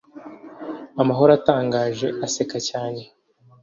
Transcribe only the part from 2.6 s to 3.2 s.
cyane,